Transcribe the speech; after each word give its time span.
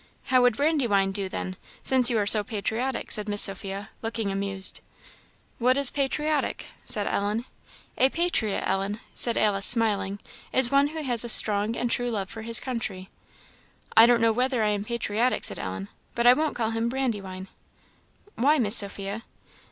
"How 0.33 0.41
would 0.41 0.57
Brandywine 0.57 1.11
do, 1.11 1.29
then, 1.29 1.57
since 1.83 2.09
you 2.09 2.17
are 2.17 2.25
so 2.25 2.43
patriotic?" 2.43 3.11
said 3.11 3.29
Miss 3.29 3.43
Sophia, 3.43 3.91
looking 4.01 4.31
amused. 4.31 4.79
"What 5.59 5.77
is 5.77 5.91
'patriotic?'" 5.91 6.65
said 6.87 7.05
Ellen. 7.05 7.45
"A 7.99 8.09
patriot, 8.09 8.63
Ellen," 8.65 8.99
said 9.13 9.37
Alice, 9.37 9.67
smiling 9.67 10.17
"is 10.51 10.71
one 10.71 10.87
who 10.87 11.03
has 11.03 11.23
a 11.23 11.29
strong 11.29 11.75
and 11.75 11.91
true 11.91 12.09
love 12.09 12.31
for 12.31 12.41
his 12.41 12.59
country." 12.59 13.11
"I 13.95 14.07
don't 14.07 14.21
know 14.21 14.31
whether 14.31 14.63
I 14.63 14.69
am 14.69 14.83
patriotic," 14.85 15.43
said 15.43 15.59
Ellen, 15.59 15.87
"but 16.15 16.25
I 16.25 16.33
won't 16.33 16.55
call 16.55 16.71
him 16.71 16.89
Brandywine. 16.89 17.47
Why, 18.33 18.57
Miss 18.57 18.77
Sophia?" 18.77 19.21